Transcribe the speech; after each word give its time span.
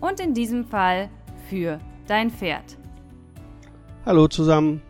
Und 0.00 0.20
in 0.20 0.34
diesem 0.34 0.64
Fall 0.64 1.10
für 1.48 1.80
dein 2.06 2.30
Pferd. 2.30 2.78
Hallo 4.06 4.28
zusammen. 4.28 4.82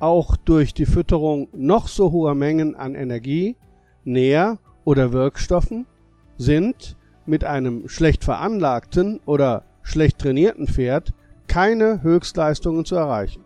Auch 0.00 0.36
durch 0.36 0.72
die 0.72 0.86
Fütterung 0.86 1.48
noch 1.52 1.88
so 1.88 2.12
hoher 2.12 2.34
Mengen 2.34 2.76
an 2.76 2.94
Energie, 2.94 3.56
Nähr- 4.04 4.58
oder 4.84 5.12
Wirkstoffen 5.12 5.86
sind 6.36 6.96
mit 7.26 7.44
einem 7.44 7.88
schlecht 7.88 8.24
veranlagten 8.24 9.20
oder 9.26 9.64
schlecht 9.82 10.18
trainierten 10.18 10.68
Pferd 10.68 11.12
keine 11.48 12.02
Höchstleistungen 12.02 12.84
zu 12.84 12.94
erreichen. 12.94 13.44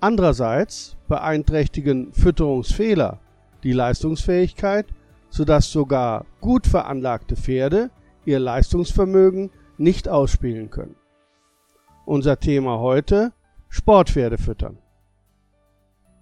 Andererseits 0.00 0.96
beeinträchtigen 1.08 2.12
Fütterungsfehler 2.12 3.20
die 3.62 3.72
Leistungsfähigkeit, 3.72 4.86
sodass 5.28 5.70
sogar 5.70 6.24
gut 6.40 6.66
veranlagte 6.66 7.36
Pferde 7.36 7.90
ihr 8.28 8.38
Leistungsvermögen 8.38 9.50
nicht 9.78 10.06
ausspielen 10.06 10.68
können. 10.68 10.96
Unser 12.04 12.38
Thema 12.38 12.78
heute 12.78 13.32
Sportpferde 13.70 14.36
füttern. 14.36 14.76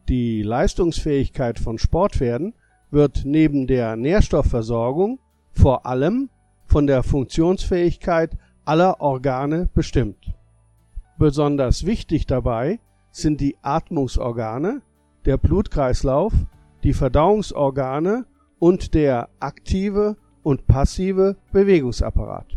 Die 0.09 0.43
Leistungsfähigkeit 0.43 1.59
von 1.59 1.79
Sportpferden 1.79 2.55
wird 2.93 3.23
neben 3.25 3.67
der 3.67 3.97
Nährstoffversorgung 3.97 5.19
vor 5.51 5.85
allem 5.85 6.31
von 6.65 6.87
der 6.87 7.03
Funktionsfähigkeit 7.03 8.37
aller 8.65 9.01
Organe 9.01 9.69
bestimmt. 9.75 10.33
Besonders 11.19 11.87
wichtig 11.87 12.27
dabei 12.27 12.79
sind 13.11 13.41
die 13.41 13.57
Atmungsorgane, 13.63 14.83
der 15.25 15.39
Blutkreislauf, 15.39 16.33
die 16.85 16.93
Verdauungsorgane 16.93 18.27
und 18.61 18.95
der 18.95 19.29
aktive 19.41 20.17
und 20.47 20.67
passive 20.67 21.37
Bewegungsapparat. 21.53 22.57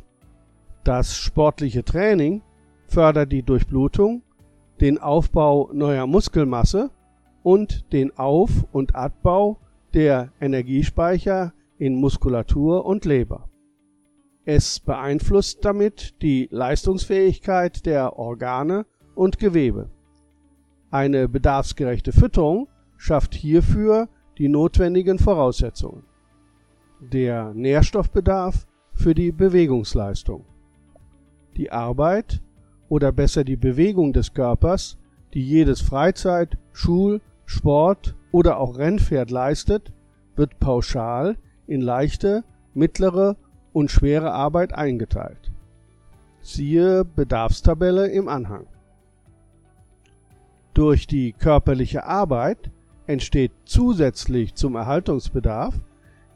Das 0.83 1.17
sportliche 1.17 1.83
Training 1.83 2.43
fördert 2.87 3.31
die 3.31 3.41
Durchblutung, 3.43 4.21
den 4.79 4.99
Aufbau 4.99 5.69
neuer 5.73 6.05
Muskelmasse 6.05 6.91
und 7.41 7.91
den 7.91 8.17
Auf- 8.17 8.65
und 8.71 8.95
Abbau 8.95 9.57
der 9.93 10.31
Energiespeicher 10.39 11.53
in 11.77 11.95
Muskulatur 11.95 12.85
und 12.85 13.05
Leber. 13.05 13.49
Es 14.45 14.79
beeinflusst 14.79 15.65
damit 15.65 16.21
die 16.21 16.47
Leistungsfähigkeit 16.51 17.85
der 17.85 18.19
Organe 18.19 18.85
und 19.15 19.39
Gewebe 19.39 19.89
eine 20.91 21.29
bedarfsgerechte 21.29 22.11
Fütterung 22.11 22.67
schafft 22.97 23.35
hierfür 23.35 24.09
die 24.39 24.47
notwendigen 24.47 25.19
Voraussetzungen. 25.19 26.03
Der 26.99 27.53
Nährstoffbedarf 27.53 28.67
für 28.93 29.15
die 29.15 29.31
Bewegungsleistung. 29.31 30.45
Die 31.57 31.71
Arbeit 31.71 32.41
oder 32.89 33.11
besser 33.11 33.43
die 33.43 33.55
Bewegung 33.55 34.13
des 34.13 34.33
Körpers, 34.33 34.97
die 35.33 35.43
jedes 35.43 35.81
Freizeit-, 35.81 36.57
Schul-, 36.73 37.21
Sport- 37.45 38.15
oder 38.31 38.57
auch 38.57 38.77
Rennpferd 38.77 39.31
leistet, 39.31 39.93
wird 40.35 40.59
pauschal 40.59 41.37
in 41.67 41.81
leichte, 41.81 42.43
mittlere 42.73 43.37
und 43.73 43.91
schwere 43.91 44.31
Arbeit 44.31 44.73
eingeteilt. 44.73 45.51
Siehe 46.41 47.05
Bedarfstabelle 47.05 48.07
im 48.07 48.27
Anhang 48.27 48.67
durch 50.79 51.07
die 51.07 51.33
körperliche 51.33 52.05
Arbeit 52.05 52.71
entsteht 53.05 53.51
zusätzlich 53.65 54.55
zum 54.55 54.75
Erhaltungsbedarf, 54.75 55.73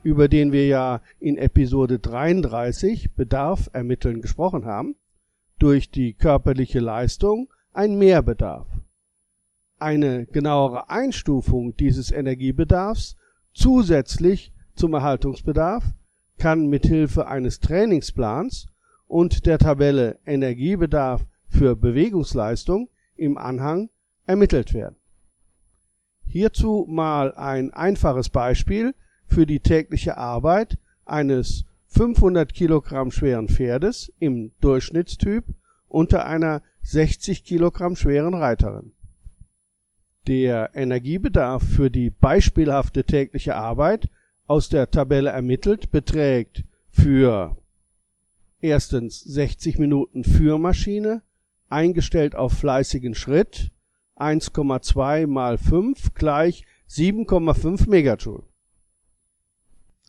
über 0.03 0.27
den 0.27 0.51
wir 0.51 0.67
ja 0.67 1.01
in 1.19 1.37
Episode 1.37 1.99
33 1.99 3.15
Bedarf 3.15 3.69
ermitteln 3.73 4.21
gesprochen 4.21 4.65
haben, 4.65 4.95
durch 5.59 5.89
die 5.89 6.13
körperliche 6.13 6.79
Leistung 6.79 7.51
ein 7.71 7.97
Mehrbedarf. 7.97 8.67
Eine 9.79 10.25
genauere 10.25 10.89
Einstufung 10.89 11.75
dieses 11.75 12.11
Energiebedarfs 12.11 13.15
zusätzlich 13.53 14.53
zum 14.75 14.93
Erhaltungsbedarf 14.93 15.83
kann 16.37 16.67
mithilfe 16.67 17.27
eines 17.27 17.59
Trainingsplans 17.59 18.67
und 19.07 19.45
der 19.45 19.59
Tabelle 19.59 20.19
Energiebedarf 20.25 21.25
für 21.47 21.75
Bewegungsleistung 21.75 22.89
im 23.15 23.37
Anhang 23.37 23.89
ermittelt 24.25 24.73
werden. 24.73 24.95
Hierzu 26.25 26.87
mal 26.89 27.33
ein 27.35 27.71
einfaches 27.73 28.29
Beispiel 28.29 28.95
für 29.33 29.47
die 29.47 29.61
tägliche 29.61 30.17
Arbeit 30.17 30.77
eines 31.05 31.66
500 31.88 32.53
Kilogramm 32.53 33.11
schweren 33.11 33.49
Pferdes 33.49 34.13
im 34.19 34.51
Durchschnittstyp 34.61 35.45
unter 35.88 36.27
einer 36.27 36.61
60 36.83 37.44
Kilogramm 37.44 37.95
schweren 37.95 38.35
Reiterin. 38.35 38.91
Der 40.27 40.75
Energiebedarf 40.75 41.63
für 41.63 41.89
die 41.89 42.11
beispielhafte 42.11 43.05
tägliche 43.05 43.55
Arbeit 43.55 44.07
aus 44.45 44.69
der 44.69 44.91
Tabelle 44.91 45.31
ermittelt 45.31 45.91
beträgt 45.91 46.63
für 46.89 47.57
erstens 48.61 49.19
60 49.21 49.79
Minuten 49.79 50.23
Führmaschine, 50.23 51.23
eingestellt 51.69 52.35
auf 52.35 52.53
fleißigen 52.53 53.15
Schritt 53.15 53.71
1,2 54.15 55.25
mal 55.25 55.57
5 55.57 56.13
gleich 56.13 56.65
7,5 56.88 57.89
Megajoule. 57.89 58.44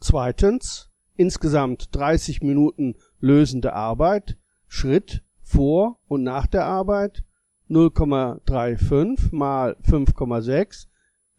Zweitens 0.04 0.90
insgesamt 1.16 1.88
30 1.96 2.42
Minuten 2.42 2.94
lösende 3.20 3.72
Arbeit, 3.72 4.36
Schritt 4.68 5.24
vor 5.40 5.98
und 6.08 6.22
nach 6.22 6.46
der 6.46 6.66
Arbeit 6.66 7.24
0,35 7.70 9.34
mal 9.34 9.78
5,6 9.82 10.88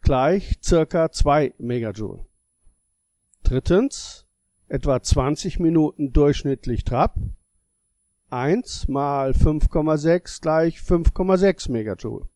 gleich 0.02 0.58
circa 0.64 1.12
2 1.12 1.54
Megajoule. 1.58 2.26
Drittens 3.44 4.26
etwa 4.66 5.00
20 5.00 5.60
Minuten 5.60 6.12
durchschnittlich 6.12 6.82
Trab 6.82 7.14
1 8.30 8.88
mal 8.88 9.30
5,6 9.30 10.42
gleich 10.42 10.78
5,6 10.78 11.70
Megajoule. 11.70 12.28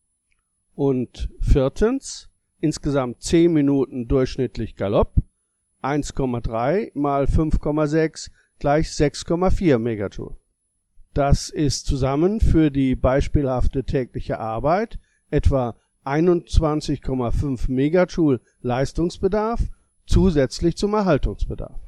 Und 0.75 1.29
viertens, 1.41 2.29
insgesamt 2.61 3.21
10 3.21 3.51
Minuten 3.51 4.07
durchschnittlich 4.07 4.77
Galopp, 4.77 5.13
1,3 5.81 6.91
mal 6.93 7.25
5,6 7.25 8.29
gleich 8.59 8.87
6,4 8.87 9.79
Megajoule. 9.79 10.35
Das 11.13 11.49
ist 11.49 11.87
zusammen 11.87 12.39
für 12.39 12.71
die 12.71 12.95
beispielhafte 12.95 13.83
tägliche 13.83 14.39
Arbeit 14.39 14.99
etwa 15.29 15.75
21,5 16.05 17.69
Megajoule 17.69 18.39
Leistungsbedarf 18.61 19.61
zusätzlich 20.05 20.77
zum 20.77 20.93
Erhaltungsbedarf. 20.93 21.79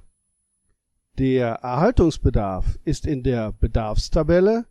Der 1.18 1.56
Erhaltungsbedarf 1.62 2.80
ist 2.84 3.06
in 3.06 3.24
der 3.24 3.52
Bedarfstabelle 3.52 4.66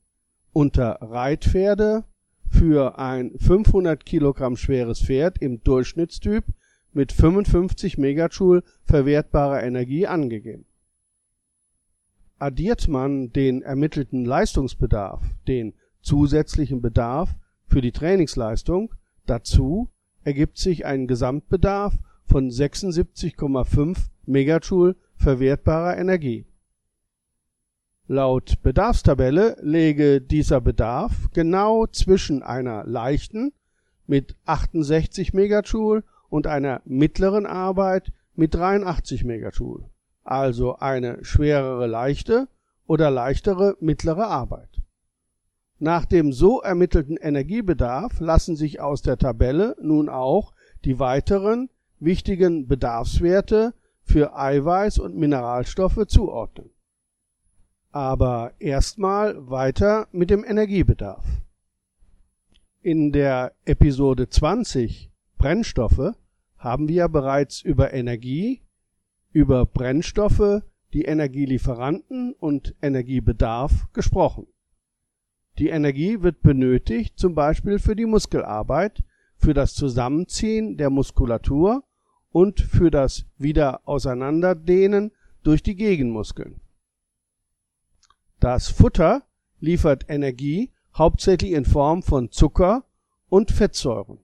unter 0.53 0.99
Reitpferde 1.01 2.05
für 2.49 2.99
ein 2.99 3.33
500 3.39 4.05
Kilogramm 4.05 4.57
schweres 4.57 5.01
Pferd 5.01 5.39
im 5.39 5.63
Durchschnittstyp 5.63 6.45
mit 6.93 7.12
55 7.12 7.99
Megajoule 7.99 8.62
verwertbarer 8.85 9.62
Energie 9.62 10.06
angegeben. 10.06 10.67
Addiert 12.39 12.89
man 12.89 13.33
den 13.33 13.62
ermittelten 13.62 14.25
Leistungsbedarf, 14.25 15.23
den 15.47 15.75
zusätzlichen 16.03 16.83
Bedarf 16.83 17.35
für 17.67 17.81
die 17.81 17.93
Trainingsleistung, 17.93 18.94
dazu 19.27 19.89
ergibt 20.25 20.59
sich 20.59 20.85
ein 20.85 21.06
Gesamtbedarf 21.06 21.97
von 22.25 22.50
76,5 22.50 23.97
Megajoule 24.27 24.97
verwertbarer 25.17 25.97
Energie 25.99 26.47
Laut 28.09 28.61
Bedarfstabelle 28.62 29.56
läge 29.62 30.21
dieser 30.21 30.61
Bedarf 30.61 31.31
genau 31.33 31.87
zwischen 31.87 32.43
einer 32.43 32.85
leichten 32.85 33.53
mit 34.06 34.37
68 34.44 35.33
Megajoule 35.33 36.03
und 36.32 36.46
einer 36.46 36.81
mittleren 36.87 37.44
Arbeit 37.44 38.11
mit 38.34 38.55
83 38.55 39.23
Megajoule, 39.23 39.84
also 40.25 40.76
eine 40.76 41.23
schwerere 41.23 41.87
leichte 41.87 42.49
oder 42.87 43.11
leichtere 43.11 43.76
mittlere 43.81 44.29
Arbeit. 44.29 44.81
Nach 45.79 46.06
dem 46.06 46.32
so 46.32 46.62
ermittelten 46.62 47.19
Energiebedarf 47.19 48.19
lassen 48.19 48.56
sich 48.56 48.81
aus 48.81 49.02
der 49.02 49.19
Tabelle 49.19 49.76
nun 49.79 50.08
auch 50.08 50.55
die 50.87 50.99
weiteren 50.99 51.69
wichtigen 51.99 52.67
Bedarfswerte 52.67 53.75
für 54.00 54.34
Eiweiß 54.34 55.00
und 55.00 55.14
Mineralstoffe 55.14 56.06
zuordnen. 56.06 56.70
Aber 57.90 58.52
erstmal 58.58 59.50
weiter 59.50 60.08
mit 60.12 60.31
dem 60.31 60.44
Energiebedarf. 60.44 61.26
In 62.81 63.12
der 63.12 63.52
Episode 63.67 64.31
20 64.31 65.11
Brennstoffe 65.37 66.14
haben 66.62 66.88
wir 66.88 67.09
bereits 67.09 67.61
über 67.61 67.93
Energie, 67.93 68.62
über 69.32 69.67
Brennstoffe, 69.67 70.62
die 70.93 71.03
Energielieferanten 71.03 72.35
und 72.35 72.76
Energiebedarf 72.81 73.88
gesprochen. 73.93 74.47
Die 75.59 75.69
Energie 75.69 76.23
wird 76.23 76.43
benötigt 76.43 77.19
zum 77.19 77.35
Beispiel 77.35 77.81
für 77.81 77.97
die 77.97 78.06
Muskelarbeit, 78.06 79.03
für 79.37 79.55
das 79.55 79.75
Zusammenziehen 79.75 80.76
der 80.76 80.88
Muskulatur 80.88 81.82
und 82.31 82.61
für 82.61 82.93
das 82.93 83.26
Wiederauseinanderdehnen 83.38 85.11
durch 85.43 85.65
die 85.65 85.75
Gegenmuskeln. 85.75 86.61
Das 88.38 88.69
Futter 88.69 89.25
liefert 89.58 90.05
Energie 90.08 90.70
hauptsächlich 90.94 91.53
in 91.53 91.65
Form 91.65 92.05
von 92.05 92.31
Zucker 92.31 92.85
und 93.29 93.50
Fettsäuren. 93.50 94.22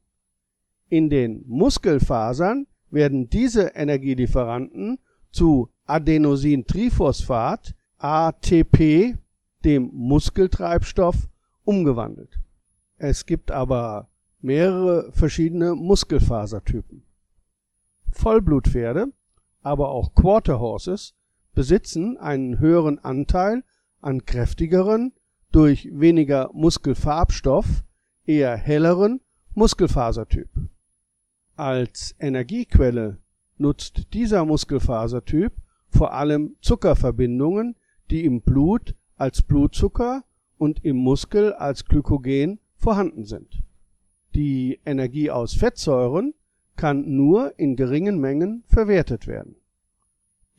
In 0.89 1.11
den 1.11 1.45
Muskelfasern 1.47 2.67
werden 2.91 3.29
diese 3.29 3.73
Energielieferanten 3.75 4.99
zu 5.31 5.69
Adenosintriphosphat 5.87 7.75
ATP, 7.99 9.17
dem 9.65 9.91
Muskeltreibstoff, 9.93 11.29
umgewandelt. 11.65 12.39
Es 12.97 13.27
gibt 13.27 13.51
aber 13.51 14.09
mehrere 14.41 15.13
verschiedene 15.13 15.75
Muskelfasertypen. 15.75 17.03
Vollblutpferde, 18.13 19.13
aber 19.63 19.91
auch 19.91 20.15
Quarter 20.15 20.59
Horses 20.61 21.15
besitzen 21.55 22.17
einen 22.17 22.59
höheren 22.61 22.99
Anteil 22.99 23.65
an 24.01 24.25
kräftigeren, 24.25 25.13
durch 25.51 25.89
weniger 25.93 26.51
Muskelfarbstoff 26.53 27.85
eher 28.25 28.57
helleren 28.57 29.21
Muskelfasertyp. 29.55 30.49
Als 31.59 32.15
Energiequelle 32.21 33.19
nutzt 33.57 34.15
dieser 34.15 34.45
Muskelfasertyp 34.45 35.53
vor 35.89 36.15
allem 36.15 36.55
Zuckerverbindungen, 36.61 37.75
die 38.13 38.25
im 38.25 38.43
Blut 38.43 38.95
als 39.17 39.43
Blutzucker 39.43 40.23
und 40.57 40.85
im 40.85 40.99
Muskel 40.99 41.53
als 41.53 41.85
Glykogen 41.85 42.61
vorhanden 42.77 43.25
sind. 43.25 43.65
Die 44.37 44.79
Energie 44.87 45.33
aus 45.33 45.55
Fettsäuren 45.55 46.33
kann 46.77 47.17
nur 47.17 47.59
in 47.59 47.75
geringen 47.75 48.21
Mengen 48.21 48.63
verwertet 48.69 49.27
werden. 49.27 49.57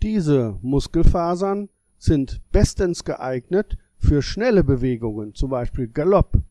Diese 0.01 0.59
Muskelfasern 0.61 1.69
sind 1.97 2.41
bestens 2.51 3.05
geeignet 3.05 3.77
für 3.99 4.21
schnelle 4.21 4.65
Bewegungen, 4.65 5.33
zum 5.33 5.49
Beispiel 5.49 5.87
Galopp. 5.87 6.41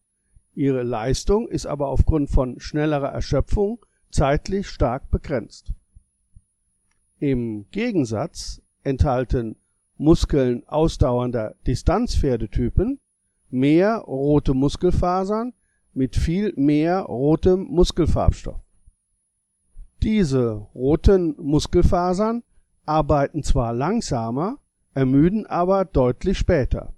Ihre 0.55 0.85
Leistung 0.85 1.49
ist 1.49 1.67
aber 1.67 1.89
aufgrund 1.89 2.31
von 2.31 2.59
schnellerer 2.59 3.11
Erschöpfung 3.11 3.85
zeitlich 4.11 4.69
stark 4.69 5.11
begrenzt. 5.11 5.73
Im 7.19 7.67
Gegensatz 7.71 8.63
enthalten 8.85 9.57
Muskeln 9.97 10.67
ausdauernder 10.69 11.57
Distanzpferdetypen 11.67 13.01
mehr 13.51 13.97
rote 13.99 14.55
Muskelfasern 14.55 15.53
mit 15.93 16.17
viel 16.17 16.53
mehr 16.57 17.01
rotem 17.01 17.65
Muskelfarbstoff. 17.65 18.61
Diese 20.03 20.53
roten 20.75 21.35
Muskelfasern 21.39 22.45
arbeiten 22.87 23.43
zwar 23.43 23.73
langsamer, 23.73 24.59
ermüden 24.95 25.45
aber 25.47 25.85
deutlich 25.85 26.39
später. 26.39 26.95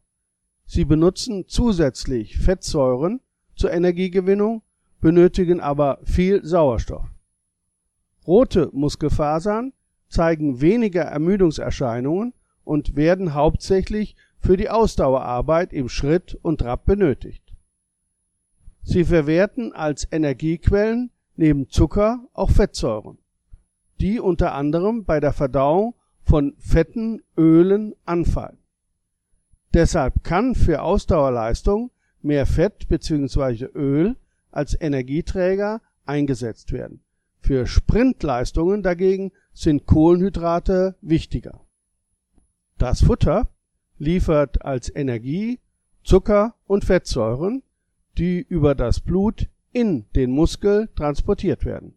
Sie 0.66 0.84
benutzen 0.84 1.46
zusätzlich 1.48 2.36
Fettsäuren 2.36 3.20
zur 3.56 3.72
Energiegewinnung, 3.72 4.62
benötigen 5.00 5.60
aber 5.60 5.98
viel 6.04 6.44
Sauerstoff. 6.44 7.06
Rote 8.26 8.70
Muskelfasern 8.72 9.72
zeigen 10.08 10.60
weniger 10.60 11.02
Ermüdungserscheinungen 11.02 12.34
und 12.64 12.96
werden 12.96 13.34
hauptsächlich 13.34 14.16
für 14.38 14.56
die 14.56 14.70
Ausdauerarbeit 14.70 15.72
im 15.72 15.88
Schritt 15.88 16.38
und 16.42 16.60
Trab 16.60 16.84
benötigt. 16.84 17.42
Sie 18.82 19.04
verwerten 19.04 19.72
als 19.72 20.08
Energiequellen 20.10 21.10
neben 21.36 21.68
Zucker 21.68 22.26
auch 22.32 22.50
Fettsäuren, 22.50 23.18
die 24.00 24.20
unter 24.20 24.54
anderem 24.54 25.04
bei 25.04 25.20
der 25.20 25.32
Verdauung 25.32 25.94
von 26.22 26.54
Fetten, 26.58 27.22
Ölen 27.36 27.94
anfallen. 28.04 28.58
Deshalb 29.72 30.24
kann 30.24 30.54
für 30.54 30.82
Ausdauerleistung 30.82 31.90
mehr 32.22 32.46
Fett 32.46 32.88
bzw. 32.88 33.66
Öl 33.74 34.16
als 34.50 34.78
Energieträger 34.80 35.80
eingesetzt 36.04 36.72
werden. 36.72 37.02
Für 37.40 37.66
Sprintleistungen 37.66 38.82
dagegen 38.82 39.32
sind 39.52 39.86
Kohlenhydrate 39.86 40.96
wichtiger. 41.00 41.60
Das 42.78 43.02
Futter 43.02 43.48
liefert 43.98 44.64
als 44.64 44.94
Energie 44.94 45.60
Zucker 46.02 46.54
und 46.66 46.84
Fettsäuren, 46.84 47.62
die 48.18 48.40
über 48.40 48.74
das 48.74 49.00
Blut 49.00 49.48
in 49.72 50.06
den 50.14 50.30
Muskel 50.30 50.88
transportiert 50.96 51.64
werden. 51.64 51.94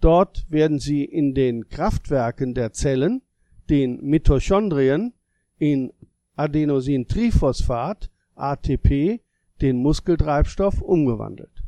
Dort 0.00 0.46
werden 0.48 0.78
sie 0.78 1.04
in 1.04 1.34
den 1.34 1.68
Kraftwerken 1.68 2.54
der 2.54 2.72
Zellen, 2.72 3.22
den 3.68 4.02
Mitochondrien, 4.02 5.12
in 5.58 5.92
Adenosintriphosphat 6.36 8.10
ATP, 8.34 9.20
den 9.60 9.78
Muskeltreibstoff, 9.78 10.80
umgewandelt. 10.80 11.64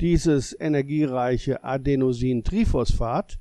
Dieses 0.00 0.58
energiereiche 0.58 1.62
Adenosintriphosphat 1.62 3.38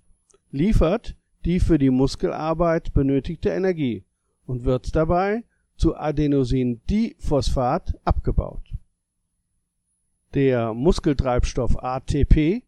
liefert 0.51 1.15
die 1.45 1.59
für 1.59 1.79
die 1.79 1.89
Muskelarbeit 1.89 2.93
benötigte 2.93 3.49
Energie 3.49 4.03
und 4.45 4.65
wird 4.65 4.95
dabei 4.95 5.43
zu 5.77 5.95
Adenosindiphosphat 5.95 7.97
abgebaut. 8.03 8.73
Der 10.33 10.73
Muskeltreibstoff 10.73 11.81
ATP 11.81 12.63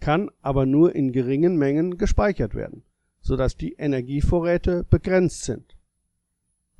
kann 0.00 0.30
aber 0.42 0.66
nur 0.66 0.94
in 0.94 1.12
geringen 1.12 1.56
Mengen 1.56 1.98
gespeichert 1.98 2.54
werden, 2.54 2.82
so 3.20 3.36
dass 3.36 3.56
die 3.56 3.74
Energievorräte 3.74 4.84
begrenzt 4.84 5.44
sind. 5.44 5.76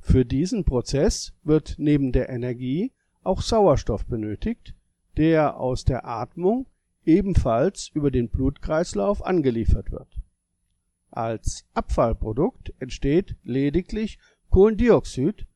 Für 0.00 0.24
diesen 0.24 0.64
Prozess 0.64 1.32
wird 1.42 1.76
neben 1.78 2.12
der 2.12 2.28
Energie 2.28 2.92
auch 3.26 3.42
Sauerstoff 3.42 4.06
benötigt, 4.06 4.74
der 5.16 5.58
aus 5.58 5.84
der 5.84 6.06
Atmung 6.06 6.66
ebenfalls 7.04 7.88
über 7.94 8.10
den 8.10 8.28
Blutkreislauf 8.28 9.24
angeliefert 9.24 9.90
wird. 9.90 10.08
Als 11.10 11.64
Abfallprodukt 11.72 12.74
entsteht 12.78 13.36
lediglich 13.42 14.18
Kohlendioxid, 14.50 15.46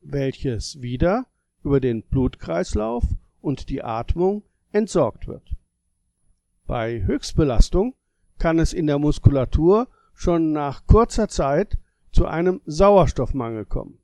welches 0.00 0.80
wieder 0.80 1.26
über 1.62 1.80
den 1.80 2.02
Blutkreislauf 2.02 3.04
und 3.40 3.68
die 3.68 3.82
Atmung 3.82 4.42
entsorgt 4.72 5.26
wird. 5.26 5.54
Bei 6.66 7.02
Höchstbelastung 7.02 7.94
kann 8.38 8.58
es 8.58 8.72
in 8.72 8.86
der 8.86 8.98
Muskulatur 8.98 9.88
schon 10.14 10.52
nach 10.52 10.86
kurzer 10.86 11.28
Zeit 11.28 11.78
zu 12.12 12.26
einem 12.26 12.60
Sauerstoffmangel 12.66 13.64
kommen. 13.64 13.98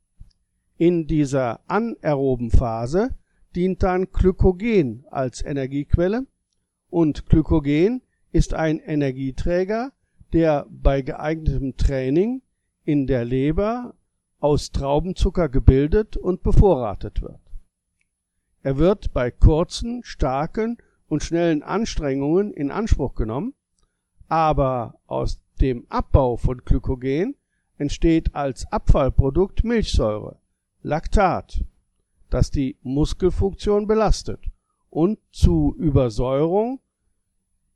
In 0.77 1.07
dieser 1.07 1.59
anaeroben 1.67 2.49
Phase 2.49 3.11
dient 3.55 3.83
dann 3.83 4.11
Glykogen 4.11 5.05
als 5.09 5.43
Energiequelle 5.43 6.25
und 6.89 7.27
Glykogen 7.27 8.01
ist 8.31 8.53
ein 8.53 8.79
Energieträger, 8.79 9.91
der 10.33 10.65
bei 10.69 11.01
geeignetem 11.01 11.77
Training 11.77 12.41
in 12.83 13.05
der 13.05 13.23
Leber 13.23 13.93
aus 14.39 14.71
Traubenzucker 14.71 15.47
gebildet 15.47 16.17
und 16.17 16.43
bevorratet 16.43 17.21
wird. 17.21 17.39
Er 18.63 18.77
wird 18.77 19.13
bei 19.13 19.29
kurzen, 19.29 20.03
starken 20.03 20.77
und 21.07 21.21
schnellen 21.21 21.63
Anstrengungen 21.63 22.51
in 22.51 22.71
Anspruch 22.71 23.13
genommen, 23.13 23.53
aber 24.27 24.99
aus 25.05 25.39
dem 25.61 25.85
Abbau 25.89 26.37
von 26.37 26.57
Glykogen 26.65 27.35
entsteht 27.77 28.33
als 28.33 28.65
Abfallprodukt 28.71 29.63
Milchsäure, 29.63 30.39
Laktat, 30.85 31.63
das 32.29 32.51
die 32.51 32.77
Muskelfunktion 32.81 33.87
belastet 33.87 34.41
und 34.89 35.17
zu 35.31 35.73
Übersäuerung, 35.77 36.81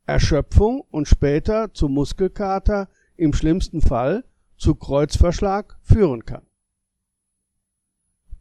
Erschöpfung 0.06 0.82
und 0.92 1.08
später 1.08 1.74
zu 1.74 1.88
Muskelkater, 1.88 2.90
im 3.16 3.32
schlimmsten 3.32 3.80
Fall 3.80 4.26
zu 4.58 4.76
Kreuzverschlag 4.76 5.78
führen 5.82 6.26
kann 6.26 6.46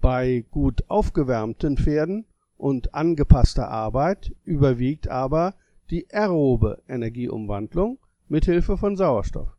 Bei 0.01 0.45
gut 0.51 0.83
aufgewärmten 0.89 1.77
Pferden 1.77 2.27
und 2.57 2.93
angepasster 2.93 3.69
Arbeit 3.69 4.35
überwiegt 4.45 5.07
aber 5.07 5.55
die 5.91 6.11
aerobe 6.11 6.83
Energieumwandlung 6.89 7.99
mit 8.27 8.47
Hilfe 8.47 8.77
von 8.77 8.97
Sauerstoff. 8.97 9.57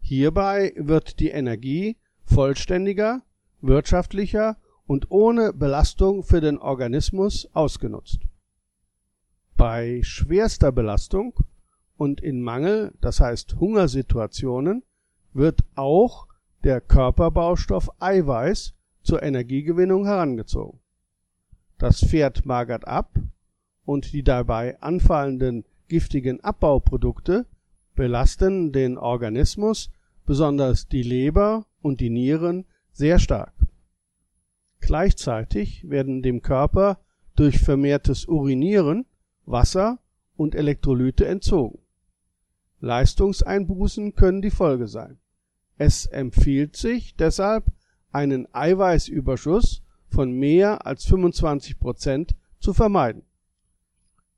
Hierbei 0.00 0.72
wird 0.76 1.18
die 1.18 1.30
Energie 1.30 1.96
vollständiger, 2.24 3.22
wirtschaftlicher 3.66 4.56
und 4.86 5.10
ohne 5.10 5.52
Belastung 5.52 6.22
für 6.22 6.40
den 6.40 6.58
Organismus 6.58 7.48
ausgenutzt. 7.52 8.20
Bei 9.56 10.00
schwerster 10.02 10.72
Belastung 10.72 11.34
und 11.96 12.20
in 12.20 12.42
Mangel, 12.42 12.92
das 13.00 13.20
heißt 13.20 13.56
Hungersituationen, 13.56 14.82
wird 15.32 15.64
auch 15.74 16.26
der 16.64 16.80
Körperbaustoff 16.80 17.90
Eiweiß 18.00 18.74
zur 19.02 19.22
Energiegewinnung 19.22 20.06
herangezogen. 20.06 20.80
Das 21.78 22.00
Pferd 22.00 22.46
magert 22.46 22.86
ab 22.86 23.14
und 23.84 24.12
die 24.12 24.22
dabei 24.22 24.80
anfallenden 24.80 25.64
giftigen 25.88 26.42
Abbauprodukte 26.42 27.46
belasten 27.94 28.72
den 28.72 28.98
Organismus, 28.98 29.90
besonders 30.26 30.88
die 30.88 31.02
Leber 31.02 31.66
und 31.82 32.00
die 32.00 32.10
Nieren, 32.10 32.64
sehr 32.92 33.18
stark. 33.18 33.53
Gleichzeitig 34.86 35.88
werden 35.88 36.22
dem 36.22 36.42
Körper 36.42 36.98
durch 37.36 37.58
vermehrtes 37.58 38.26
Urinieren 38.26 39.06
Wasser 39.46 39.98
und 40.36 40.54
Elektrolyte 40.54 41.26
entzogen. 41.26 41.78
Leistungseinbußen 42.80 44.14
können 44.14 44.42
die 44.42 44.50
Folge 44.50 44.86
sein. 44.86 45.18
Es 45.78 46.04
empfiehlt 46.04 46.76
sich 46.76 47.16
deshalb, 47.16 47.64
einen 48.12 48.46
Eiweißüberschuss 48.52 49.82
von 50.10 50.32
mehr 50.32 50.86
als 50.86 51.06
25 51.06 51.78
Prozent 51.78 52.36
zu 52.60 52.74
vermeiden. 52.74 53.22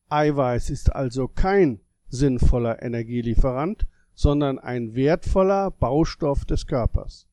Eiweiß 0.08 0.70
ist 0.70 0.94
also 0.94 1.26
kein 1.26 1.80
sinnvoller 2.08 2.82
Energielieferant, 2.82 3.88
sondern 4.14 4.60
ein 4.60 4.94
wertvoller 4.94 5.72
Baustoff 5.72 6.44
des 6.44 6.68
Körpers. 6.68 7.26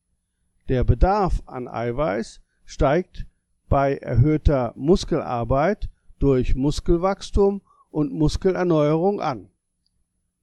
Der 0.68 0.82
Bedarf 0.82 1.42
an 1.46 1.68
Eiweiß 1.68 2.40
steigt 2.64 3.26
bei 3.68 3.96
erhöhter 3.96 4.72
Muskelarbeit 4.76 5.88
durch 6.18 6.54
Muskelwachstum 6.54 7.62
und 7.90 8.12
Muskelerneuerung 8.12 9.20
an. 9.20 9.50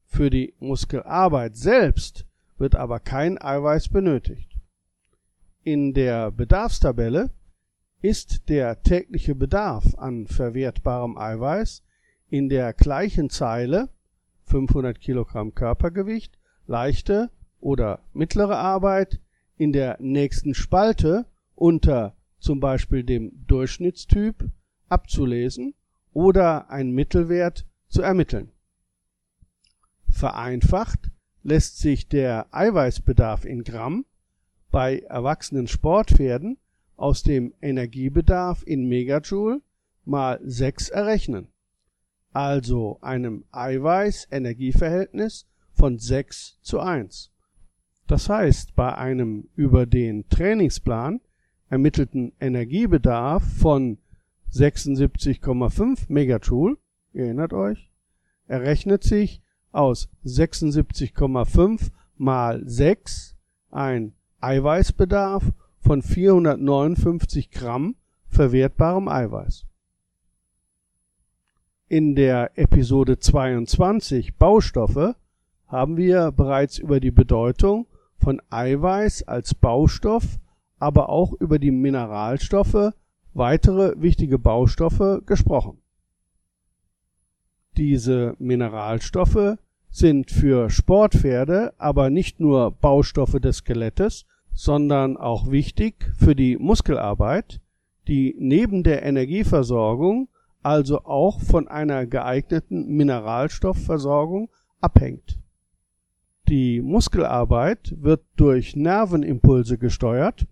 Für 0.06 0.30
die 0.30 0.54
Muskelarbeit 0.60 1.56
selbst 1.56 2.26
wird 2.58 2.76
aber 2.76 3.00
kein 3.00 3.42
Eiweiß 3.42 3.90
benötigt. 3.90 4.58
In 5.64 5.94
der 5.94 6.32
Bedarfstabelle 6.32 7.32
ist 8.02 8.50
der 8.50 8.82
tägliche 8.84 9.36
Bedarf 9.36 9.96
an 9.98 10.28
verwertbarem 10.28 11.18
Eiweiß 11.18 11.84
in 12.30 12.50
der 12.50 12.74
gleichen 12.74 13.30
Zeile 13.30 13.90
500 14.46 15.00
Kilogramm 15.00 15.54
Körpergewicht, 15.54 16.38
leichte 16.68 17.30
oder 17.60 18.00
mittlere 18.14 18.58
Arbeit 18.58 19.20
in 19.58 19.72
der 19.72 19.98
nächsten 20.00 20.54
Spalte 20.54 21.26
unter 21.62 22.16
zum 22.40 22.60
Beispiel 22.60 23.04
dem 23.04 23.46
Durchschnittstyp 23.46 24.50
abzulesen 24.90 25.76
oder 26.12 26.72
ein 26.72 26.90
Mittelwert 26.90 27.68
zu 27.88 28.02
ermitteln. 28.02 28.52
Vereinfacht 30.10 31.12
lässt 31.44 31.78
sich 31.78 32.10
der 32.10 32.48
Eiweißbedarf 32.52 33.46
in 33.46 33.64
Gramm 33.64 34.06
bei 34.72 35.00
erwachsenen 35.02 35.68
Sportpferden 35.68 36.58
aus 36.98 37.22
dem 37.22 37.54
Energiebedarf 37.62 38.64
in 38.66 38.88
Megajoule 38.88 39.62
mal 40.04 40.40
6 40.44 40.90
errechnen, 40.90 41.48
also 42.32 42.98
einem 43.02 43.46
Eiweiß-Energieverhältnis 43.52 45.46
von 45.74 46.00
6 46.00 46.58
zu 46.62 46.80
1. 46.80 47.32
Das 48.08 48.30
heißt, 48.30 48.76
bei 48.76 48.96
einem 48.96 49.48
über 49.56 49.86
den 49.86 50.28
Trainingsplan 50.28 51.22
ermittelten 51.72 52.34
Energiebedarf 52.40 53.44
von 53.44 53.98
76,5 54.54 56.02
Megajoule, 56.10 56.78
erinnert 57.14 57.54
euch, 57.54 57.90
errechnet 58.48 59.04
sich 59.04 59.42
aus 59.72 60.10
76,5 60.26 61.92
mal 62.18 62.62
6 62.66 63.38
ein 63.72 64.14
Eiweißbedarf 64.42 65.46
von 65.80 66.02
459 66.02 67.52
Gramm 67.52 67.96
verwertbarem 68.28 69.08
Eiweiß. 69.08 69.66
In 71.88 72.16
der 72.16 72.52
Episode 72.58 73.18
22 73.18 74.36
Baustoffe 74.36 75.16
haben 75.68 75.96
wir 75.96 76.34
bereits 76.34 76.78
über 76.80 77.00
die 77.00 77.12
Bedeutung 77.12 77.88
von 78.18 78.42
Eiweiß 78.50 79.24
als 79.24 79.54
Baustoff, 79.56 80.41
aber 80.82 81.10
auch 81.10 81.34
über 81.34 81.60
die 81.60 81.72
Mineralstoffe 81.72 82.94
weitere 83.34 83.94
wichtige 84.02 84.40
Baustoffe 84.40 85.22
gesprochen. 85.26 85.78
Diese 87.78 88.36
Mineralstoffe 88.40 89.58
sind 89.90 90.32
für 90.32 90.70
Sportpferde 90.70 91.74
aber 91.78 92.10
nicht 92.10 92.40
nur 92.40 92.72
Baustoffe 92.72 93.40
des 93.40 93.58
Skelettes, 93.58 94.26
sondern 94.54 95.18
auch 95.18 95.52
wichtig 95.52 96.12
für 96.18 96.36
die 96.36 96.58
Muskelarbeit, 96.58 97.62
die 98.08 98.36
neben 98.40 98.84
der 98.84 99.04
Energieversorgung 99.04 100.30
also 100.64 101.06
auch 101.06 101.42
von 101.42 101.68
einer 101.68 102.06
geeigneten 102.06 102.88
Mineralstoffversorgung 102.88 104.50
abhängt. 104.80 105.40
Die 106.48 106.82
Muskelarbeit 106.82 107.96
wird 107.98 108.24
durch 108.36 108.76
Nervenimpulse 108.76 109.78
gesteuert 109.78 110.48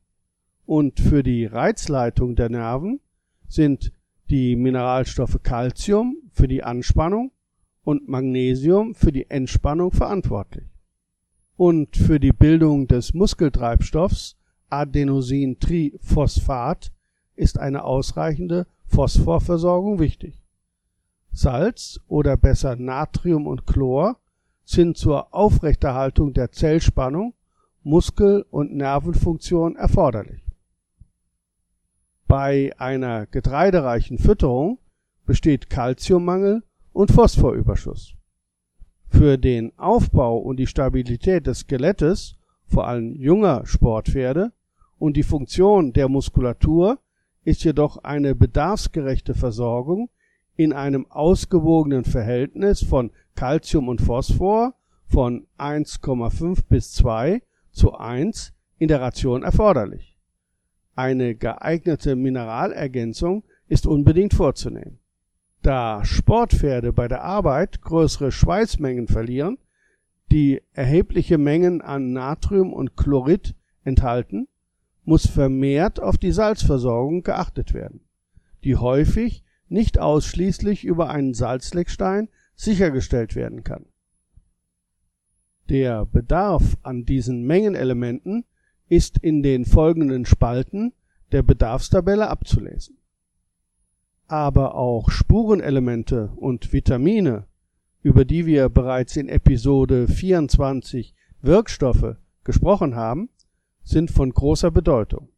und 0.69 0.99
für 0.99 1.23
die 1.23 1.47
Reizleitung 1.47 2.35
der 2.35 2.49
Nerven 2.49 2.99
sind 3.47 3.91
die 4.29 4.55
Mineralstoffe 4.55 5.39
Calcium 5.41 6.17
für 6.31 6.47
die 6.47 6.63
Anspannung 6.63 7.31
und 7.83 8.07
Magnesium 8.07 8.93
für 8.93 9.11
die 9.11 9.31
Entspannung 9.31 9.91
verantwortlich. 9.91 10.67
Und 11.57 11.97
für 11.97 12.19
die 12.19 12.33
Bildung 12.33 12.85
des 12.85 13.15
Muskeltreibstoffs 13.15 14.35
Adenosintriphosphat 14.69 16.91
ist 17.35 17.57
eine 17.57 17.83
ausreichende 17.83 18.67
Phosphorversorgung 18.85 19.97
wichtig. 19.97 20.43
Salz 21.31 21.99
oder 22.07 22.37
besser 22.37 22.75
Natrium 22.75 23.47
und 23.47 23.65
Chlor 23.65 24.19
sind 24.65 24.97
zur 24.97 25.33
Aufrechterhaltung 25.33 26.35
der 26.35 26.51
Zellspannung, 26.51 27.33
Muskel- 27.81 28.45
und 28.51 28.75
Nervenfunktion 28.75 29.75
erforderlich. 29.75 30.43
Bei 32.29 32.71
einer 32.77 33.25
getreidereichen 33.25 34.19
Fütterung 34.19 34.77
besteht 35.25 35.71
Kalziummangel 35.71 36.61
und 36.93 37.11
Phosphorüberschuss. 37.11 38.13
Für 39.07 39.39
den 39.39 39.73
Aufbau 39.79 40.37
und 40.37 40.57
die 40.57 40.67
Stabilität 40.67 41.47
des 41.47 41.61
Skelettes, 41.61 42.35
vor 42.67 42.87
allem 42.87 43.15
junger 43.15 43.65
Sportpferde, 43.65 44.51
und 44.99 45.17
die 45.17 45.23
Funktion 45.23 45.91
der 45.91 46.07
Muskulatur 46.07 46.99
ist 47.45 47.63
jedoch 47.63 47.97
eine 48.03 48.35
bedarfsgerechte 48.35 49.33
Versorgung 49.33 50.11
in 50.55 50.71
einem 50.71 51.09
ausgewogenen 51.09 52.03
Verhältnis 52.03 52.83
von 52.83 53.09
Calcium 53.33 53.87
und 53.87 54.01
Phosphor 54.01 54.75
von 55.07 55.47
1,5 55.57 56.59
bis 56.69 56.91
2 56.93 57.41
zu 57.71 57.95
1 57.95 58.53
in 58.77 58.87
der 58.87 59.01
Ration 59.01 59.41
erforderlich 59.41 60.18
eine 60.99 61.33
geeignete 61.33 62.17
Mineralergänzung 62.17 63.45
ist 63.69 63.87
unbedingt 63.87 64.33
vorzunehmen. 64.33 64.99
Da 65.61 66.03
Sportpferde 66.03 66.91
bei 66.91 67.07
der 67.07 67.23
Arbeit 67.23 67.81
größere 67.81 68.33
Schweißmengen 68.33 69.07
verlieren, 69.07 69.57
die 70.29 70.61
erhebliche 70.73 71.37
Mengen 71.37 71.81
an 71.81 72.11
Natrium 72.11 72.73
und 72.73 72.97
Chlorid 72.97 73.55
enthalten, 73.85 74.49
muss 75.05 75.25
vermehrt 75.25 76.01
auf 76.01 76.17
die 76.17 76.33
Salzversorgung 76.33 77.23
geachtet 77.23 77.73
werden, 77.73 78.01
die 78.65 78.75
häufig 78.75 79.45
nicht 79.69 79.99
ausschließlich 79.99 80.83
über 80.83 81.09
einen 81.09 81.33
Salzleckstein 81.33 82.27
sichergestellt 82.55 83.35
werden 83.35 83.63
kann. 83.63 83.85
Der 85.69 86.05
Bedarf 86.05 86.77
an 86.83 87.05
diesen 87.05 87.43
Mengenelementen 87.43 88.43
ist 88.89 89.17
in 89.19 89.43
den 89.43 89.65
folgenden 89.65 90.25
Spalten 90.25 90.93
der 91.31 91.43
Bedarfstabelle 91.43 92.27
abzulesen. 92.27 92.97
Aber 94.27 94.75
auch 94.75 95.09
Spurenelemente 95.09 96.31
und 96.35 96.73
Vitamine, 96.73 97.45
über 98.03 98.25
die 98.25 98.45
wir 98.45 98.69
bereits 98.69 99.15
in 99.15 99.29
Episode 99.29 100.07
24 100.07 101.13
Wirkstoffe 101.41 102.15
gesprochen 102.43 102.95
haben, 102.95 103.29
sind 103.83 104.11
von 104.11 104.31
großer 104.31 104.71
Bedeutung. 104.71 105.29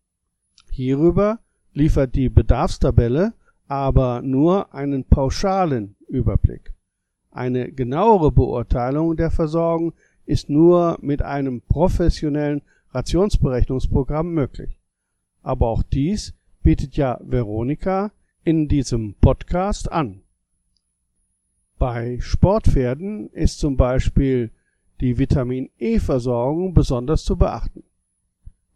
Hierüber 0.72 1.40
liefert 1.74 2.16
die 2.16 2.30
Bedarfstabelle 2.30 3.34
aber 3.72 4.22
nur 4.22 4.74
einen 4.74 5.06
pauschalen 5.06 5.96
Überblick. 6.10 6.74
Eine 7.32 7.72
genauere 7.72 8.30
Beurteilung 8.30 9.16
der 9.16 9.32
Versorgung 9.32 9.94
ist 10.26 10.50
nur 10.50 10.98
mit 11.02 11.22
einem 11.22 11.62
professionellen 11.62 12.64
Rationsberechnungsprogramm 12.94 14.34
möglich. 14.34 14.80
Aber 15.42 15.68
auch 15.68 15.84
dies 15.84 16.34
bietet 16.62 16.98
ja 16.98 17.20
Veronika 17.24 18.12
in 18.44 18.68
diesem 18.68 19.16
Podcast 19.16 19.92
an. 19.92 20.22
Bei 21.78 22.20
Sportpferden 22.20 23.30
ist 23.32 23.60
zum 23.60 23.78
Beispiel 23.78 24.52
die 25.00 25.18
Vitamin-E-Versorgung 25.18 26.74
besonders 26.74 27.24
zu 27.24 27.38
beachten. 27.38 27.84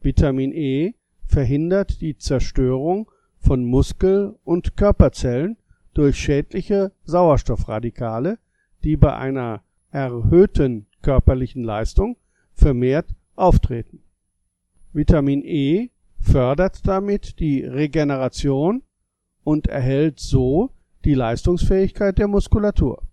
Vitamin 0.01 0.51
E 0.51 0.95
verhindert 1.27 2.01
die 2.01 2.17
Zerstörung 2.17 3.11
von 3.37 3.63
Muskel- 3.63 4.35
und 4.43 4.75
Körperzellen 4.75 5.57
durch 5.93 6.17
schädliche 6.17 6.91
Sauerstoffradikale, 7.03 8.39
die 8.83 8.97
bei 8.97 9.15
einer 9.15 9.61
erhöhten 9.91 10.87
körperlichen 11.01 11.63
Leistung 11.63 12.17
vermehrt 12.53 13.07
auftreten. 13.35 14.01
Vitamin 14.95 15.43
E 15.43 15.89
fördert 16.21 16.87
damit 16.87 17.41
die 17.41 17.65
Regeneration 17.65 18.81
und 19.43 19.67
erhält 19.67 20.21
so 20.21 20.71
die 21.03 21.15
Leistungsfähigkeit 21.15 22.17
der 22.17 22.29
Muskulatur. 22.29 23.03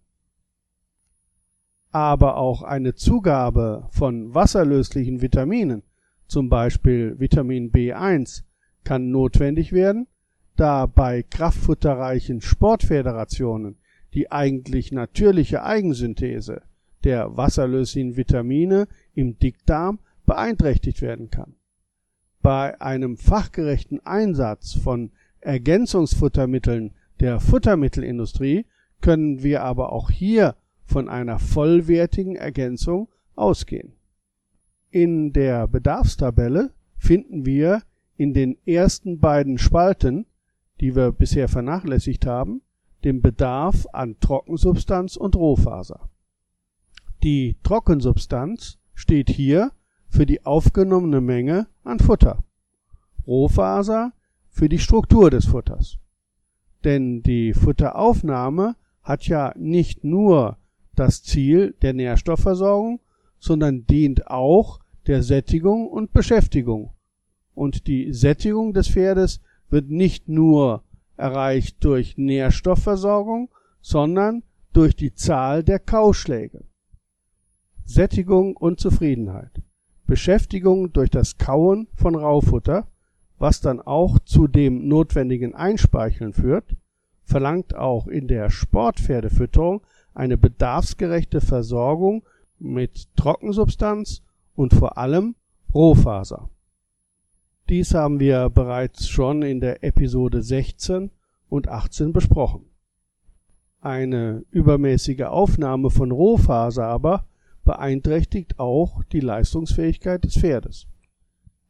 Aber 1.91 2.37
auch 2.37 2.63
eine 2.63 2.95
Zugabe 2.95 3.89
von 3.91 4.33
wasserlöslichen 4.33 5.23
Vitaminen, 5.23 5.83
zum 6.29 6.49
Beispiel 6.49 7.19
Vitamin 7.19 7.73
B1, 7.73 8.45
kann 8.85 9.11
notwendig 9.11 9.73
werden, 9.73 10.07
da 10.55 10.87
bei 10.87 11.25
kraftfutterreichen 11.25 12.43
Sportfederationen 12.43 13.77
die 14.15 14.31
eigentlich 14.31 14.93
natürliche 14.93 15.65
Eigensynthese 15.65 16.63
der 17.03 17.37
wasserlöslichen 17.37 18.17
Vitamine 18.17 18.87
im 19.15 19.37
Dickdarm 19.41 19.99
beeinträchtigt 20.27 21.03
werden 21.03 21.29
kann. 21.29 21.57
Bei 22.43 22.81
einem 22.81 23.17
fachgerechten 23.17 24.05
Einsatz 24.05 24.75
von 24.75 25.13
Ergänzungsfuttermitteln 25.41 26.93
der 27.21 27.39
Futtermittelindustrie 27.39 28.67
können 29.01 29.43
wir 29.43 29.63
aber 29.63 29.93
auch 29.93 30.11
hier 30.11 30.57
von 30.85 31.09
einer 31.09 31.39
vollwertigen 31.39 32.35
Ergänzung 32.35 33.09
ausgehen. 33.37 33.93
In 34.91 35.33
der 35.33 35.69
Bedarfstabelle 35.69 36.73
finden 36.99 37.47
wir 37.47 37.83
in 38.17 38.35
den 38.35 38.59
ersten 38.67 39.21
beiden 39.21 39.59
Spalten, 39.59 40.27
die 40.81 40.97
wir 40.97 41.13
bisher 41.13 41.49
vernachlässigt 41.49 42.27
haben, 42.27 42.63
den 43.05 43.23
Bedarf 43.23 43.87
an 43.93 44.17
Trockensubstanz 44.21 45.17
und 45.17 45.37
Rohfaser. 45.37 46.09
Die 47.23 47.57
Trockensubstanz 47.63 48.79
steht 48.95 49.31
hier 49.31 49.73
für 50.13 50.27
die 50.27 50.45
aufgenommene 50.45 51.23
Menge 51.23 51.69
an 51.85 51.99
Futter. 51.99 52.45
Rohfaser 53.27 54.13
für 54.51 54.69
die 54.69 54.79
Struktur 54.79 55.31
des 55.31 55.47
Futters. 55.47 55.97
Denn 56.85 57.23
die 57.23 57.55
Futteraufnahme 57.55 58.77
hat 59.03 59.27
ja 59.27 59.55
nicht 59.57 60.05
nur 60.05 60.59
das 60.95 61.23
Ziel 61.23 61.75
der 61.81 61.95
Nährstoffversorgung, 61.95 63.01
sondern 63.39 63.87
dient 63.87 64.27
auch 64.27 64.81
der 65.07 65.23
Sättigung 65.23 65.89
und 65.89 66.13
Beschäftigung. 66.13 66.93
Und 67.55 67.87
die 67.87 68.13
Sättigung 68.13 68.75
des 68.75 68.89
Pferdes 68.89 69.41
wird 69.71 69.89
nicht 69.89 70.29
nur 70.29 70.85
erreicht 71.17 71.83
durch 71.83 72.19
Nährstoffversorgung, 72.19 73.49
sondern 73.81 74.43
durch 74.75 74.95
die 74.95 75.15
Zahl 75.15 75.65
der 75.65 75.79
Kauschläge. 75.79 76.65
Sättigung 77.85 78.57
und 78.57 78.79
Zufriedenheit. 78.79 79.63
Beschäftigung 80.13 80.93
durch 80.93 81.09
das 81.09 81.39
Kauen 81.39 81.89
von 81.95 82.15
Raufutter 82.15 82.87
was 83.43 83.61
dann 83.61 83.81
auch 83.81 84.21
zu 84.21 84.47
dem 84.47 84.87
notwendigen 84.87 85.53
Einspeicheln 85.53 86.33
führt, 86.33 86.77
verlangt 87.25 87.75
auch 87.75 88.07
in 88.07 88.29
der 88.29 88.51
Sportpferdefütterung 88.51 89.83
eine 90.15 90.39
bedarfsgerechte 90.39 91.41
Versorgung 91.41 92.23
mit 92.61 93.09
Trockensubstanz 93.17 94.23
und 94.55 94.73
vor 94.75 94.97
allem 94.97 95.35
Rohfaser. 95.75 96.51
Dies 97.69 97.95
haben 97.95 98.21
wir 98.21 98.49
bereits 98.49 99.09
schon 99.09 99.43
in 99.43 99.61
der 99.61 99.83
Episode 99.83 100.41
16 100.41 101.11
und 101.49 101.67
18 101.67 102.13
besprochen. 102.13 102.67
Eine 103.81 104.45
übermäßige 104.53 105.23
Aufnahme 105.23 105.91
von 105.91 106.13
Rohfaser 106.13 106.85
aber 106.85 107.25
beeinträchtigt 107.65 108.59
auch 108.59 109.03
die 109.05 109.21
Leistungsfähigkeit 109.21 110.25
des 110.25 110.39
Pferdes 110.39 110.87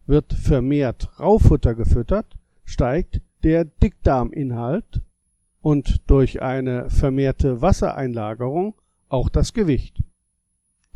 wird 0.06 0.32
vermehrt 0.32 1.08
Raufutter 1.20 1.74
gefüttert, 1.74 2.36
steigt 2.64 3.20
der 3.44 3.64
Dickdarminhalt 3.64 5.02
und 5.60 6.02
durch 6.08 6.42
eine 6.42 6.90
vermehrte 6.90 7.62
Wassereinlagerung 7.62 8.74
auch 9.08 9.28
das 9.28 9.52
Gewicht. 9.52 10.02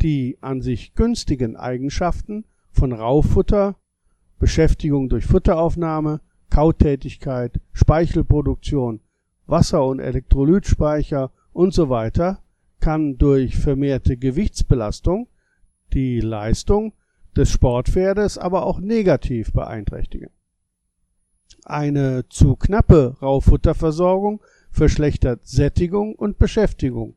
Die 0.03 0.39
an 0.41 0.61
sich 0.61 0.95
günstigen 0.95 1.57
Eigenschaften 1.57 2.45
von 2.73 2.93
Raufutter, 2.93 3.77
Beschäftigung 4.39 5.09
durch 5.09 5.25
Futteraufnahme, 5.25 6.21
Kautätigkeit, 6.51 7.61
Speichelproduktion, 7.73 9.01
Wasser- 9.47 9.87
und 9.87 10.01
Elektrolytspeicher 10.01 11.31
weiter 11.89 12.41
kann 12.81 13.19
durch 13.19 13.57
vermehrte 13.57 14.17
Gewichtsbelastung 14.17 15.29
die 15.93 16.21
Leistung 16.21 16.93
des 17.37 17.51
Sportpferdes 17.51 18.39
aber 18.39 18.65
auch 18.65 18.81
negativ 18.81 19.53
beeinträchtigen. 19.53 20.31
Eine 21.65 22.29
zu 22.29 22.57
knappe 22.57 23.17
Raufutterversorgung 23.21 24.41
verschlechtert 24.71 25.47
Sättigung 25.47 26.15
und 26.15 26.39
Beschäftigung 26.39 27.15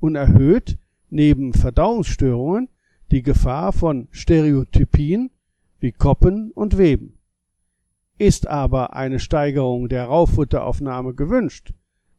und 0.00 0.16
erhöht 0.16 0.78
neben 1.10 1.52
Verdauungsstörungen 1.52 2.68
die 3.10 3.22
Gefahr 3.22 3.72
von 3.72 4.08
Stereotypien 4.10 5.30
wie 5.80 5.92
Koppen 5.92 6.50
und 6.52 6.78
Weben. 6.78 7.18
Ist 8.18 8.46
aber 8.46 8.94
eine 8.94 9.18
Steigerung 9.18 9.88
der 9.88 10.04
Rauffutteraufnahme 10.04 11.14
gewünscht, 11.14 11.72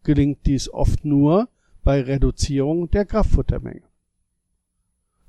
gelingt 0.04 0.46
dies 0.46 0.70
oft 0.70 1.06
nur 1.06 1.48
bei 1.84 2.02
Reduzierung 2.02 2.90
der 2.92 3.06
Kraftfuttermenge. 3.06 3.84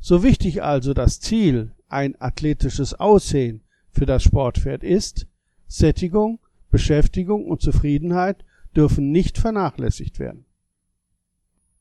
So 0.00 0.22
wichtig 0.22 0.62
also 0.62 0.94
das 0.94 1.20
Ziel 1.20 1.72
ein 1.88 2.20
athletisches 2.20 2.94
Aussehen 2.94 3.62
für 3.90 4.06
das 4.06 4.22
Sportpferd 4.22 4.82
ist, 4.82 5.26
Sättigung, 5.68 6.38
Beschäftigung 6.70 7.46
und 7.46 7.60
Zufriedenheit 7.60 8.44
dürfen 8.74 9.12
nicht 9.12 9.38
vernachlässigt 9.38 10.18
werden. 10.18 10.44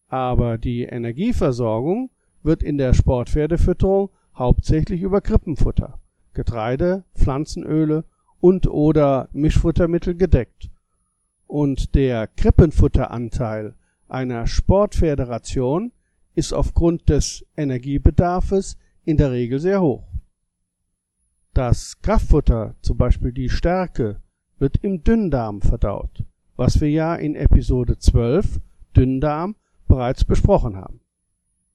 Aber 0.07 0.57
die 0.57 0.83
Energieversorgung 0.83 2.09
wird 2.43 2.63
in 2.63 2.77
der 2.77 2.93
Sportpferdefütterung 2.93 4.09
hauptsächlich 4.35 5.01
über 5.01 5.21
Krippenfutter, 5.21 5.99
Getreide, 6.33 7.03
Pflanzenöle 7.15 8.03
und 8.39 8.67
oder 8.67 9.29
Mischfuttermittel 9.31 10.15
gedeckt. 10.15 10.69
Und 11.47 11.95
der 11.95 12.27
Krippenfutteranteil 12.27 13.75
einer 14.11 14.45
Sportpferderation 14.45 15.91
ist 16.35 16.53
aufgrund 16.53 17.09
des 17.09 17.45
Energiebedarfes 17.55 18.77
in 19.03 19.17
der 19.17 19.31
Regel 19.31 19.59
sehr 19.59 19.81
hoch. 19.81 20.07
Das 21.53 22.01
Kraftfutter, 22.01 22.75
zum 22.81 22.97
Beispiel 22.97 23.31
die 23.31 23.49
Stärke, 23.49 24.21
wird 24.57 24.77
im 24.83 25.03
Dünndarm 25.03 25.61
verdaut, 25.61 26.23
was 26.55 26.79
wir 26.79 26.89
ja 26.89 27.15
in 27.15 27.35
Episode 27.35 27.97
12 27.97 28.59
Dünndarm 28.95 29.55
bereits 29.87 30.23
besprochen 30.23 30.77
haben. 30.77 31.01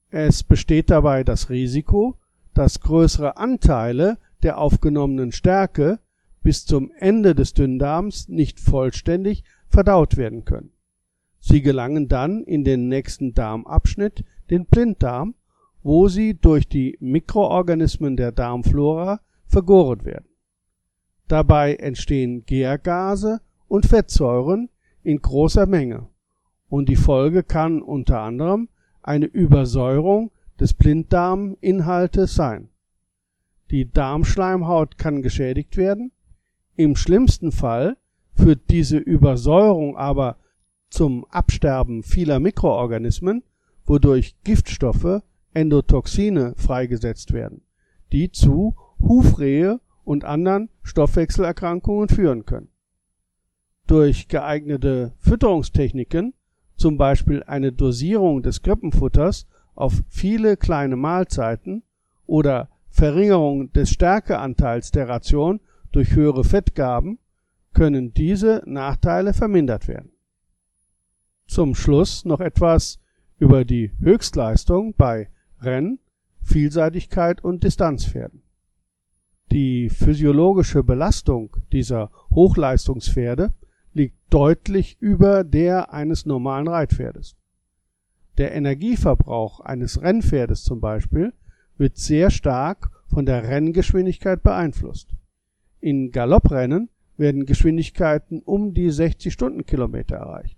Es 0.09 0.41
besteht 0.41 0.89
dabei 0.89 1.23
das 1.23 1.49
Risiko, 1.49 2.17
dass 2.53 2.79
größere 2.79 3.37
Anteile 3.37 4.17
der 4.41 4.57
aufgenommenen 4.57 5.31
Stärke 5.31 5.99
bis 6.41 6.65
zum 6.65 6.91
Ende 6.97 7.35
des 7.35 7.53
Dünndarms 7.53 8.29
nicht 8.29 8.59
vollständig 8.59 9.43
verdaut 9.67 10.17
werden 10.17 10.45
können. 10.45 10.71
Sie 11.47 11.61
gelangen 11.61 12.09
dann 12.09 12.43
in 12.43 12.65
den 12.65 12.89
nächsten 12.89 13.33
Darmabschnitt, 13.33 14.25
den 14.49 14.65
Blinddarm, 14.65 15.33
wo 15.81 16.09
sie 16.09 16.33
durch 16.33 16.67
die 16.67 16.97
Mikroorganismen 16.99 18.17
der 18.17 18.33
Darmflora 18.33 19.21
vergoren 19.45 20.03
werden. 20.03 20.27
Dabei 21.29 21.75
entstehen 21.75 22.45
Gärgase 22.45 23.39
und 23.69 23.85
Fettsäuren 23.85 24.67
in 25.03 25.21
großer 25.21 25.67
Menge 25.67 26.09
und 26.67 26.89
die 26.89 26.97
Folge 26.97 27.43
kann 27.43 27.81
unter 27.81 28.19
anderem 28.19 28.67
eine 29.01 29.27
Übersäuerung 29.27 30.31
des 30.59 30.73
Blinddarminhaltes 30.73 32.35
sein. 32.35 32.67
Die 33.71 33.89
Darmschleimhaut 33.89 34.97
kann 34.97 35.21
geschädigt 35.21 35.77
werden, 35.77 36.11
Im 36.75 36.97
schlimmsten 36.97 37.53
Fall 37.53 37.95
führt 38.33 38.69
diese 38.69 38.97
Übersäuerung 38.97 39.95
aber 39.95 40.35
zum 40.89 41.25
Absterben 41.25 42.03
vieler 42.03 42.39
Mikroorganismen, 42.39 43.43
wodurch 43.85 44.35
Giftstoffe, 44.43 45.21
Endotoxine 45.53 46.53
freigesetzt 46.57 47.33
werden, 47.33 47.61
die 48.11 48.31
zu 48.31 48.75
Hufrehe 48.99 49.79
und 50.03 50.23
anderen 50.23 50.69
Stoffwechselerkrankungen 50.83 52.09
führen 52.09 52.45
können. 52.45 52.69
Durch 53.87 54.27
geeignete 54.27 55.13
Fütterungstechniken, 55.19 56.33
zum 56.75 56.97
Beispiel 56.97 57.43
eine 57.43 57.71
Dosierung 57.71 58.43
des 58.43 58.61
Krippenfutters 58.61 59.47
auf 59.75 60.03
viele 60.09 60.57
kleine 60.57 60.95
Mahlzeiten 60.95 61.83
oder 62.25 62.69
Verringerung 62.89 63.71
des 63.73 63.89
Stärkeanteils 63.91 64.91
der 64.91 65.07
Ration 65.07 65.59
durch 65.91 66.15
höhere 66.15 66.43
Fettgaben, 66.43 67.19
können 67.73 68.13
diese 68.13 68.63
Nachteile 68.65 69.33
vermindert 69.33 69.87
werden. 69.87 70.11
Zum 71.47 71.75
Schluss 71.75 72.25
noch 72.25 72.39
etwas 72.39 72.99
über 73.39 73.65
die 73.65 73.91
Höchstleistung 73.99 74.93
bei 74.95 75.29
Renn-, 75.61 75.99
Vielseitigkeit 76.41 77.43
und 77.43 77.63
Distanzpferden. 77.63 78.43
Die 79.51 79.89
physiologische 79.89 80.83
Belastung 80.83 81.55
dieser 81.71 82.11
Hochleistungspferde 82.31 83.53
liegt 83.93 84.17
deutlich 84.29 84.97
über 84.99 85.43
der 85.43 85.93
eines 85.93 86.25
normalen 86.25 86.67
Reitpferdes. 86.67 87.35
Der 88.37 88.53
Energieverbrauch 88.53 89.61
eines 89.61 90.01
Rennpferdes 90.01 90.63
zum 90.63 90.81
Beispiel 90.81 91.33
wird 91.77 91.97
sehr 91.97 92.29
stark 92.29 92.91
von 93.07 93.25
der 93.25 93.43
Renngeschwindigkeit 93.43 94.43
beeinflusst. 94.43 95.15
In 95.79 96.11
Galopprennen 96.11 96.89
werden 97.15 97.45
Geschwindigkeiten 97.45 98.41
um 98.43 98.73
die 98.73 98.91
60 98.91 99.33
Stundenkilometer 99.33 100.17
erreicht. 100.17 100.56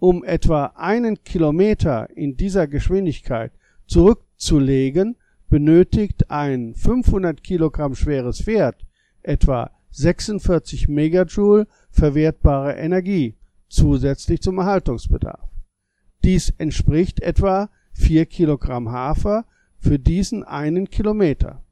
Um 0.00 0.24
etwa 0.24 0.72
einen 0.76 1.22
Kilometer 1.24 2.08
in 2.16 2.34
dieser 2.34 2.66
Geschwindigkeit 2.66 3.52
zurückzulegen, 3.86 5.16
benötigt 5.50 6.30
ein 6.30 6.74
500 6.74 7.44
Kilogramm 7.44 7.94
schweres 7.94 8.40
Pferd 8.40 8.86
etwa 9.22 9.70
46 9.90 10.88
Megajoule 10.88 11.66
verwertbare 11.90 12.76
Energie 12.76 13.36
zusätzlich 13.68 14.40
zum 14.40 14.56
Erhaltungsbedarf. 14.56 15.50
Dies 16.24 16.48
entspricht 16.56 17.20
etwa 17.20 17.68
4 17.92 18.24
Kilogramm 18.24 18.90
Hafer 18.90 19.44
für 19.78 19.98
diesen 19.98 20.44
einen 20.44 20.88
Kilometer. 20.88 21.62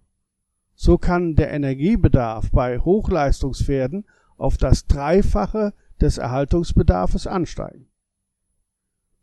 So 0.75 0.99
kann 0.99 1.35
der 1.35 1.51
Energiebedarf 1.51 2.51
bei 2.51 2.79
Hochleistungspferden 2.79 4.05
auf 4.37 4.59
das 4.59 4.87
Dreifache 4.87 5.73
des 5.99 6.19
Erhaltungsbedarfes 6.19 7.27
ansteigen. 7.27 7.88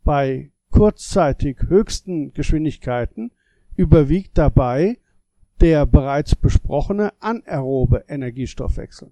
Bei 0.06 0.52
kurzzeitig 0.70 1.58
höchsten 1.66 2.32
Geschwindigkeiten 2.32 3.32
überwiegt 3.74 4.38
dabei 4.38 5.00
der 5.60 5.84
bereits 5.84 6.36
besprochene 6.36 7.12
anaerobe 7.18 8.04
Energiestoffwechsel. 8.06 9.10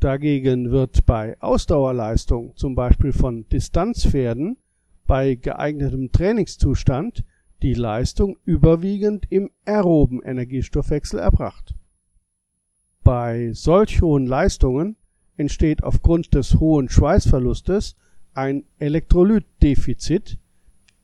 Dagegen 0.00 0.72
wird 0.72 1.06
bei 1.06 1.40
Ausdauerleistung, 1.40 2.56
zum 2.56 2.74
Beispiel 2.74 3.12
von 3.12 3.48
Distanzpferden, 3.48 4.56
bei 5.06 5.36
geeignetem 5.36 6.10
Trainingszustand 6.10 7.24
die 7.62 7.74
Leistung 7.74 8.38
überwiegend 8.44 9.30
im 9.30 9.50
aeroben 9.66 10.20
Energiestoffwechsel 10.20 11.20
erbracht. 11.20 11.74
Bei 13.04 13.52
solch 13.52 14.02
hohen 14.02 14.26
Leistungen 14.26 14.96
entsteht 15.36 15.84
aufgrund 15.84 16.34
des 16.34 16.58
hohen 16.58 16.88
Schweißverlustes 16.88 17.94
ein 18.40 18.64
Elektrolytdefizit, 18.78 20.38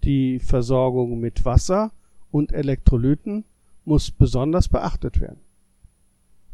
die 0.05 0.39
Versorgung 0.39 1.21
mit 1.21 1.45
Wasser 1.45 1.93
und 2.31 2.51
Elektrolyten 2.53 3.45
muss 3.85 4.11
besonders 4.11 4.69
beachtet 4.69 5.21
werden. 5.21 5.41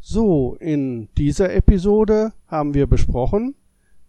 So, 0.01 0.57
in 0.59 1.07
dieser 1.17 1.53
Episode 1.53 2.33
haben 2.47 2.73
wir 2.73 2.85
besprochen, 2.85 3.55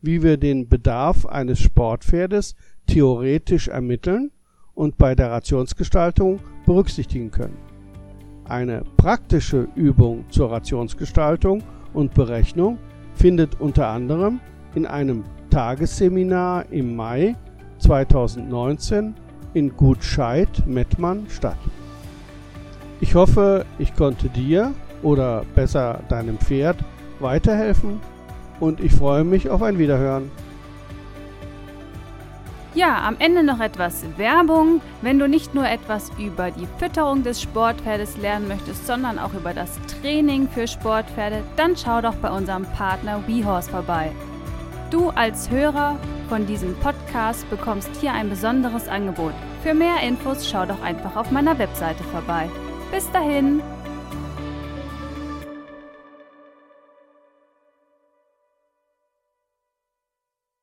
wie 0.02 0.24
wir 0.24 0.36
den 0.36 0.68
Bedarf 0.68 1.24
eines 1.26 1.60
Sportpferdes 1.60 2.56
theoretisch 2.88 3.68
ermitteln 3.68 4.32
und 4.74 4.98
bei 4.98 5.14
der 5.14 5.30
Rationsgestaltung 5.30 6.40
berücksichtigen 6.66 7.30
können. 7.30 7.56
Eine 8.46 8.82
praktische 8.96 9.68
Übung 9.76 10.24
zur 10.28 10.50
Rationsgestaltung 10.50 11.62
und 11.92 12.14
Berechnung 12.14 12.78
findet 13.14 13.60
unter 13.60 13.86
anderem 13.86 14.40
in 14.74 14.86
einem 14.86 15.22
Tagesseminar 15.54 16.64
im 16.72 16.96
Mai 16.96 17.36
2019 17.78 19.14
in 19.54 19.76
Gutscheid-Mettmann 19.76 21.26
statt. 21.28 21.58
Ich 23.00 23.14
hoffe, 23.14 23.64
ich 23.78 23.94
konnte 23.94 24.28
dir 24.30 24.72
oder 25.04 25.44
besser 25.54 26.00
deinem 26.08 26.38
Pferd 26.38 26.78
weiterhelfen 27.20 28.00
und 28.58 28.80
ich 28.80 28.92
freue 28.94 29.22
mich 29.22 29.48
auf 29.48 29.62
ein 29.62 29.78
Wiederhören. 29.78 30.32
Ja, 32.74 33.06
am 33.06 33.14
Ende 33.20 33.44
noch 33.44 33.60
etwas 33.60 34.04
Werbung. 34.16 34.80
Wenn 35.02 35.20
du 35.20 35.28
nicht 35.28 35.54
nur 35.54 35.68
etwas 35.68 36.10
über 36.18 36.50
die 36.50 36.66
Fütterung 36.80 37.22
des 37.22 37.40
Sportpferdes 37.40 38.16
lernen 38.16 38.48
möchtest, 38.48 38.88
sondern 38.88 39.20
auch 39.20 39.34
über 39.34 39.54
das 39.54 39.78
Training 39.86 40.48
für 40.48 40.66
Sportpferde, 40.66 41.44
dann 41.54 41.76
schau 41.76 42.00
doch 42.00 42.16
bei 42.16 42.30
unserem 42.32 42.64
Partner 42.64 43.22
WeHorse 43.28 43.70
vorbei. 43.70 44.10
Du 44.94 45.08
als 45.08 45.50
Hörer 45.50 45.98
von 46.28 46.46
diesem 46.46 46.76
Podcast 46.76 47.50
bekommst 47.50 47.90
hier 48.00 48.12
ein 48.12 48.30
besonderes 48.30 48.86
Angebot. 48.86 49.34
Für 49.64 49.74
mehr 49.74 50.00
Infos 50.06 50.48
schau 50.48 50.66
doch 50.66 50.80
einfach 50.82 51.16
auf 51.16 51.32
meiner 51.32 51.58
Webseite 51.58 52.04
vorbei. 52.04 52.48
Bis 52.92 53.10
dahin! 53.10 53.60